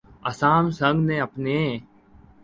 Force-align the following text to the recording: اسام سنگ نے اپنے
اسام 0.29 0.65
سنگ 0.71 0.99
نے 1.07 1.17
اپنے 1.19 1.57